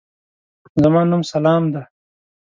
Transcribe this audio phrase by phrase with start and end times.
[0.81, 1.81] زما نوم سلام دی.